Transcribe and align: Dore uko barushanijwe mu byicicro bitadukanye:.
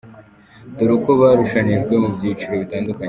Dore 0.75 0.93
uko 0.97 1.09
barushanijwe 1.21 1.93
mu 2.03 2.09
byicicro 2.15 2.53
bitadukanye:. 2.61 2.99